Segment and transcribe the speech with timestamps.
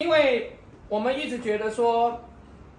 [0.00, 0.56] 因为
[0.88, 2.20] 我们一直觉得说，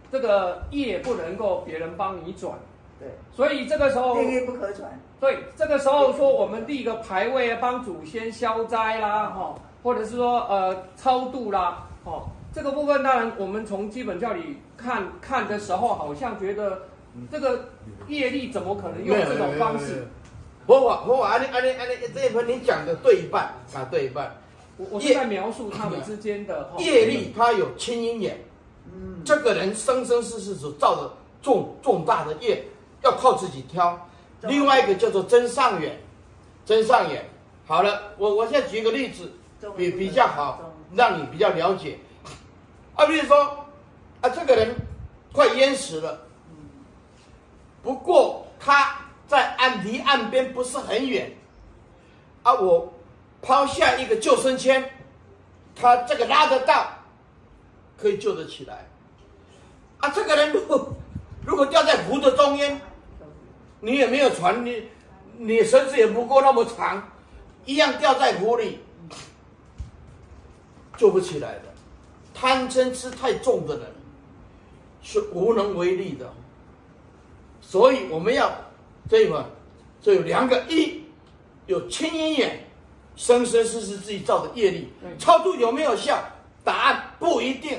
[0.09, 2.57] 这个业不能够别人帮你转，
[2.97, 4.97] 对，所以这个时候业不可转。
[5.19, 9.53] 对，这个时候说我们立个牌位啊，帮祖先消灾啦，哈，
[9.83, 16.83] 或者是说呃超度啦，哦，这个部分当然我们从基本教理看看的时候，好像觉得
[17.29, 17.65] 这个
[18.07, 20.07] 业力怎么可能用这种方式？
[20.65, 23.43] 佛法佛法，阿你阿你阿你这一分你讲的对一半
[23.75, 24.33] 啊，对一半。
[24.79, 28.41] 我我是在描述他们之间的业力，他有青阴眼。
[28.85, 31.11] 嗯，这个人生生世世所造的
[31.41, 32.63] 重重大的业，
[33.03, 34.07] 要靠自己挑。
[34.43, 35.99] 另外一个叫做真上缘，
[36.65, 37.29] 真上缘。
[37.67, 39.29] 好了，我我现在举一个例子，
[39.75, 41.99] 比比较好，让你比较了解。
[42.95, 43.35] 啊，比如说，
[44.21, 44.73] 啊，这个人
[45.33, 46.21] 快淹死了，
[47.83, 48.95] 不过他
[49.27, 51.29] 在岸离岸边不是很远，
[52.43, 52.93] 啊，我。
[53.41, 54.89] 抛下一个救生圈，
[55.75, 56.91] 他这个拉得到，
[57.97, 58.87] 可以救得起来。
[59.99, 60.93] 啊，这个人如果
[61.45, 62.79] 如果掉在湖的中间，
[63.79, 64.83] 你也没有船，你
[65.37, 67.09] 你绳子也不够那么长，
[67.65, 68.79] 一样掉在湖里，
[70.97, 71.63] 救不起来的。
[72.33, 73.87] 贪嗔痴太重的人
[75.01, 76.31] 是无能为力的。
[77.61, 78.51] 所以我们要
[79.09, 79.43] 这一块，
[80.01, 81.03] 这有两个：一
[81.67, 82.68] 有牵引眼。
[83.19, 84.87] 生生世世自己造的业力，
[85.17, 86.17] 超度有没有效？
[86.63, 87.77] 答案不一定。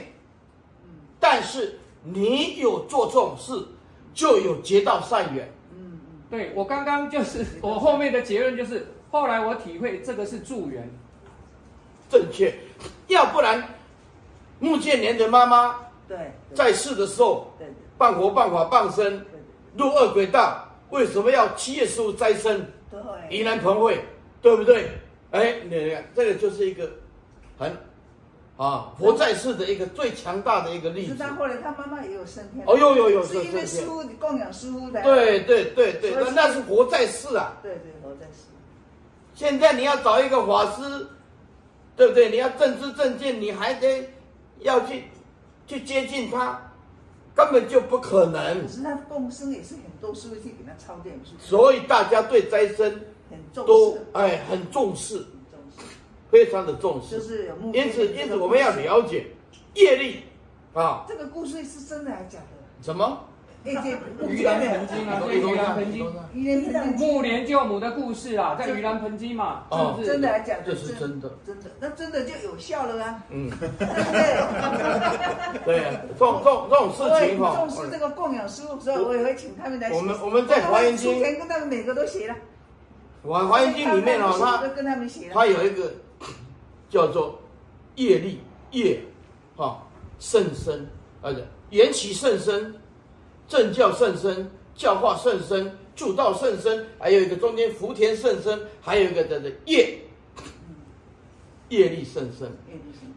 [1.18, 3.66] 但是你有做这种事，
[4.12, 5.50] 就有结到善缘。
[5.74, 10.86] 嗯嗯，对，我刚刚就是我后面的结论就是，后来我体会这个是助缘，
[12.10, 12.54] 正确。
[13.08, 13.66] 要不然，
[14.58, 15.74] 穆建年的妈妈
[16.06, 17.50] 对在世的时候，
[17.96, 19.24] 半活半法半生
[19.74, 22.66] 入恶鬼道，为什么要七月十五斋生？
[22.90, 24.04] 对，宜兰盆会，
[24.42, 24.90] 对不对？
[25.32, 26.90] 哎，你看，这个就是一个
[27.56, 27.70] 很
[28.56, 31.12] 啊佛在世的一个最强大的一个例子。
[31.12, 32.64] 是他后来他妈妈也有升天。
[32.66, 35.00] 哦，有有有，是因为师傅供养师傅的。
[35.02, 37.56] 对对对对，那那是佛在世啊。
[37.62, 38.48] 对对，佛在世。
[39.34, 41.06] 现在你要找一个法师，
[41.96, 42.28] 对不对？
[42.28, 44.10] 你要正知正见，你还得
[44.58, 45.04] 要去
[45.68, 46.60] 去接近他，
[47.36, 48.62] 根本就不可能。
[48.62, 51.30] 可是那共生也是很多师父去给他抄点书。
[51.38, 53.00] 所以大家对斋生。
[53.52, 55.24] 都哎，很重视，
[56.30, 57.18] 非常的重视。
[57.18, 57.78] 就是有目的。
[57.78, 59.26] 因此，因此我们要了解
[59.74, 60.24] 业力
[60.74, 61.04] 啊。
[61.08, 62.46] 这个故事是真的还是假的？
[62.82, 63.24] 什么？
[63.62, 63.74] 盂
[64.42, 66.02] 兰盆经啊，对，盂兰盆经，
[66.34, 69.64] 盂兰目连救母的故事啊，在盂兰盆经嘛。
[69.68, 70.62] 哦，真的还是假的？
[70.64, 71.30] 这是真的。
[71.44, 73.22] 真的，那真的就有效了啊。
[73.28, 73.50] 嗯。
[73.60, 73.68] 对。
[75.66, 75.82] 对，
[76.18, 76.96] 这种这种这种事
[77.26, 77.54] 情哈。
[77.54, 79.90] 重视这个供养师傅，所以我也会请他们来。
[79.90, 82.36] 我们我们在华严经跟他们每个都写了。
[83.22, 84.62] 我《华严经》里面哦，它
[85.32, 85.92] 它有一个
[86.88, 87.38] 叫做
[87.96, 89.00] 业力业，
[89.56, 89.86] 哈
[90.18, 90.88] 甚深，
[91.20, 92.74] 而且缘起甚深，
[93.46, 99.98] 正教甚深，教化甚深，助道甚深，还有一个中间福田甚深，还有一个叫做业，
[101.68, 102.50] 业力甚深。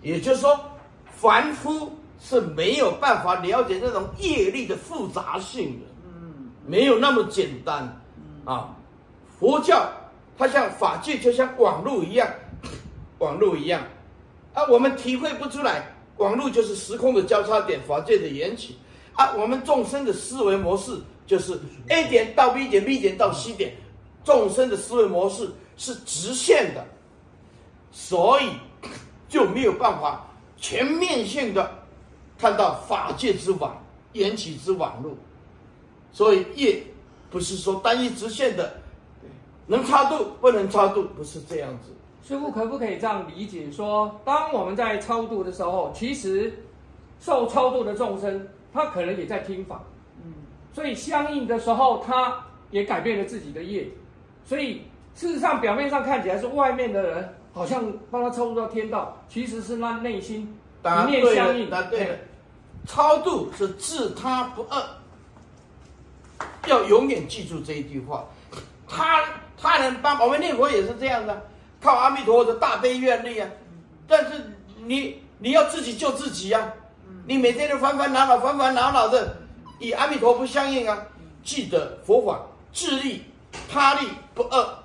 [0.02, 0.60] 也就是说，
[1.06, 1.90] 凡夫
[2.20, 8.02] 是没有办法了解这种业力的复杂性的，嗯，没有那么简单，
[8.44, 8.76] 啊。
[9.44, 9.92] 佛教
[10.38, 12.26] 它像法界，就像网络一样，
[13.20, 13.82] 网络一样，
[14.54, 18.78] 啊，我们体会不出来，网络就是时空的交叉点，法界的缘起，
[19.16, 21.60] 啊，我们众生的思维模式就是
[21.90, 23.76] A 点到 B 点，B 点到 C 点，
[24.24, 26.86] 众生的思维模式是直线的，
[27.92, 28.50] 所以
[29.28, 30.26] 就没有办法
[30.56, 31.70] 全面性的
[32.38, 33.76] 看到法界之网，
[34.14, 35.12] 缘起之网络，
[36.14, 36.82] 所以业
[37.30, 38.80] 不是说单一直线的。
[39.68, 41.92] 能超度不能超度，不是这样子。
[42.26, 46.54] 师傅可不可以这样理解说，当我们在超度的时候，其实
[47.20, 49.84] 受超度的众生，他可能也在听法，
[50.24, 50.32] 嗯，
[50.74, 52.42] 所以相应的时候，他
[52.72, 53.86] 也改变了自己的业，
[54.46, 54.84] 所以
[55.16, 61.70] 事实上表面上看起来是外面的人好像帮他超度到天道，其实是那内心一念相应。
[61.70, 62.20] 答对
[62.86, 64.82] 超度是自他不二，
[66.68, 68.24] 要永远记住这一句话，
[68.88, 69.26] 他。
[69.64, 71.42] 他人帮我们念佛也是这样的，
[71.82, 73.50] 靠阿弥陀佛的大悲愿力啊。
[74.06, 74.54] 但是
[74.86, 76.74] 你你要自己救自己呀、啊，
[77.26, 79.38] 你每天都烦烦恼恼、烦烦恼恼的，
[79.80, 81.02] 与阿弥陀佛相应啊。
[81.46, 82.42] 记得佛法
[82.74, 83.24] 自利
[83.70, 84.80] 他利不二，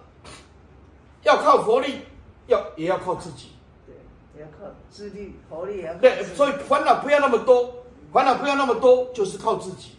[1.24, 1.98] 要靠佛力，
[2.46, 3.48] 要也要靠自己。
[3.84, 3.96] 对，
[4.36, 5.94] 也要靠自力佛力也要。
[5.94, 7.74] 对，所以烦恼不要那么多，
[8.12, 9.96] 烦恼不要那么多，就是靠自己，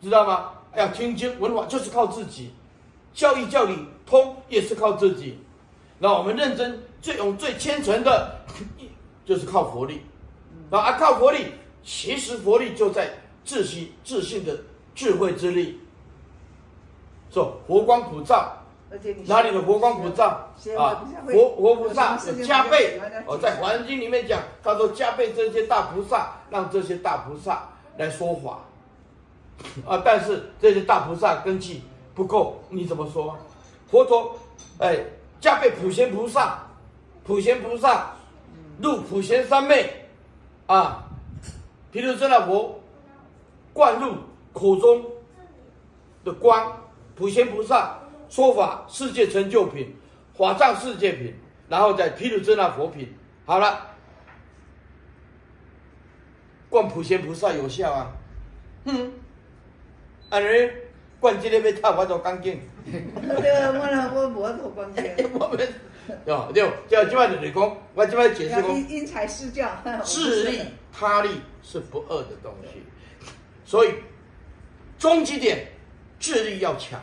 [0.00, 0.50] 知道吗？
[0.76, 2.52] 要听经闻法，就是靠自己。
[3.14, 5.38] 教义教理通也是靠自己，
[5.98, 8.36] 那我们认真最用最虔诚的
[9.24, 10.02] 就是靠佛力。
[10.70, 11.52] 那啊，靠佛力，
[11.84, 13.10] 其实佛力就在
[13.44, 14.56] 自信、自信的
[14.94, 15.78] 智慧之力。
[17.30, 18.52] 说佛光普照，
[19.26, 20.48] 哪里的佛光普照
[20.78, 21.04] 啊？
[21.26, 28.58] 佛佛菩萨加倍哦，在《华严经》里面讲，他说加倍这些大菩萨，让这些大菩萨来说法
[29.86, 30.02] 啊。
[30.04, 31.82] 但是这些大菩萨根器
[32.14, 33.36] 不够，你怎么说？
[33.88, 34.38] 佛陀
[34.78, 34.98] 哎，
[35.40, 36.66] 加倍普贤菩萨，
[37.24, 38.12] 普贤菩萨
[38.80, 39.98] 入普贤三昧。
[40.66, 41.04] 啊，
[41.90, 42.80] 毗卢遮那佛
[43.74, 44.14] 灌入
[44.54, 45.04] 口中
[46.24, 46.80] 的光，
[47.14, 47.98] 普贤菩萨
[48.30, 49.94] 说法世界成就品，
[50.34, 51.34] 法藏世界品，
[51.68, 53.14] 然后再毗卢遮那佛品。
[53.44, 53.88] 好了，
[56.70, 58.12] 灌普贤菩萨有效啊。
[58.84, 59.12] 嗯，
[60.30, 60.74] 安人
[61.22, 62.60] 灌这个要透我都干净。
[62.84, 63.70] 对啊，
[64.12, 65.30] 我我无透干净。
[65.38, 65.68] 我们。
[66.26, 69.70] 哦，对，叫今晚的雷公，我今晚解释说，因材施教，
[70.02, 70.58] 自利
[70.92, 72.82] 他利是不二的东西，
[73.64, 73.94] 所以
[74.98, 75.68] 终极点，
[76.18, 77.00] 智力要强，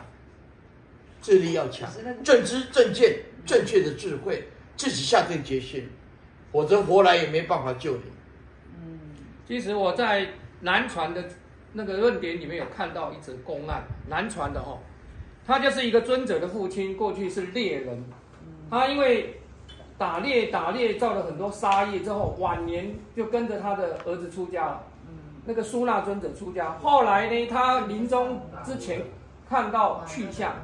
[1.22, 1.88] 智力要强，
[2.22, 4.46] 正知正见，正确的智慧，
[4.76, 5.88] 自己下定决心，
[6.52, 8.02] 否则活来也没办法救你。
[8.82, 9.00] 嗯，
[9.48, 10.28] 其实我在
[10.60, 11.24] 南传的
[11.72, 14.78] 那个论点里面有看到一则公案，南传的哦，
[15.46, 18.04] 他就是一个尊者的父亲，过去是猎人。
[18.70, 19.40] 他因为
[19.98, 24.82] 打猎打猎造了很多杀业之后，晚年就跟着他的儿子出家了。
[25.46, 29.02] 那个苏那尊者出家，后来呢，他临终之前
[29.48, 30.54] 看到去向，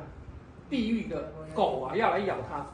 [0.68, 2.66] 地狱的狗啊要来咬他，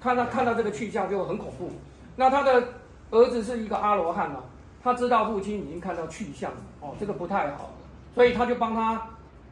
[0.00, 1.70] 看到看到这个去向就很恐怖。
[2.16, 2.62] 那他的
[3.10, 4.44] 儿子是一个阿罗汉嘛，
[4.82, 7.70] 他知道父亲已经看到去向了，哦，这个不太好，
[8.14, 9.00] 所以他就帮他。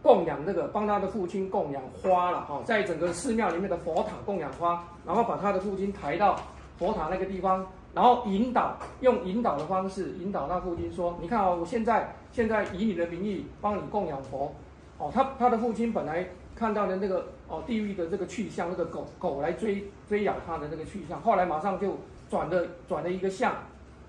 [0.02, 6.38] 供养那个，帮他的父亲供养花了哈，在整个寺庙里面的佛塔供养花，然后把他的父亲抬到
[6.78, 14.54] 佛塔那个地方，然后引导，用引导的方式引导他父亲说：“你看哦，我现在现在以你的名义帮你供养佛，
[14.98, 16.24] 哦，他他的父亲本来
[16.54, 21.96] 看到的那个哦地狱的这个去向，那个狗狗来追追咬他的那个去向，后来马上就
[22.30, 23.52] 转了转了一个向，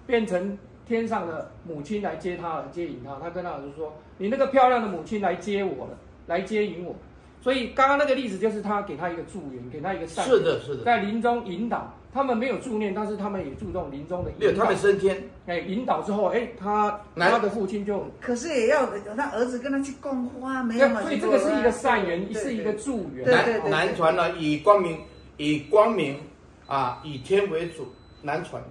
[0.06, 0.56] 变成。”
[0.88, 3.20] 天上的母亲来接他了，接引他。
[3.22, 5.98] 他跟他儿子说：“你那个漂亮的母亲来接我了，
[6.28, 6.96] 来接引我。”
[7.40, 10.26] 所以刚刚那个例子就是他给他一个助缘，给他一个善。
[10.26, 10.84] 是的，是的。
[10.84, 14.40] 在临终引导，他们没有助念，但是他们也注重临终的引导。
[14.40, 15.24] 没有，他们升天。
[15.46, 18.06] 哎，引导之后，哎，他他的父亲就。
[18.20, 21.02] 可是也要有他儿子跟他去供花，没有嘛？
[21.04, 23.30] 所以这个是一个善缘，是一个助缘。
[23.30, 25.00] 南南传呢，以光明，
[25.38, 26.20] 以光明
[26.66, 27.88] 啊，以天为主，
[28.24, 28.70] 南传的，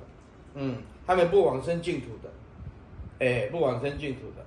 [0.54, 0.76] 嗯。
[1.06, 2.30] 他们不往生净土的，
[3.20, 4.44] 哎，不往生净土的，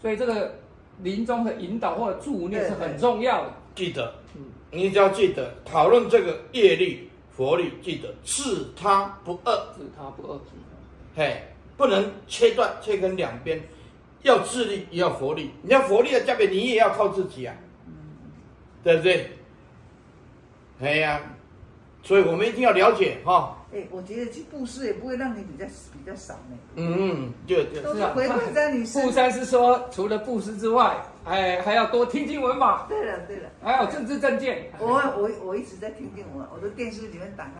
[0.00, 0.54] 所以这个
[1.02, 3.52] 临终的引导或者助念是很重要的。
[3.74, 10.38] 记得，嗯，你只要记得讨论这个业力、佛力，记得自他不二，自他不二，
[11.16, 11.42] 嘿，
[11.76, 13.60] 不能切断、切根两边，
[14.22, 15.50] 要智力也要佛力。
[15.62, 17.92] 你要佛力的加倍，你也要靠自己啊，嗯，
[18.84, 19.30] 对不对？
[20.80, 21.20] 哎呀，
[22.04, 23.56] 所以我们一定要了解哈。
[23.74, 26.56] 哎，我觉得去布施也不会让你比较比较少呢。
[26.76, 29.02] 嗯嗯，就就都是回馈在你身上。
[29.02, 32.86] 布施是说，除了布施之外，哎还要多听经文法。
[32.88, 34.70] 对了对了，还有政治政见。
[34.78, 34.86] 我
[35.16, 37.50] 我我一直在听经文，我的电视里面打开。